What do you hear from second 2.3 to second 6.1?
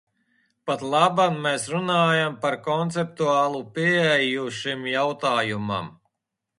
par konceptuālu pieeju šim jautājumam.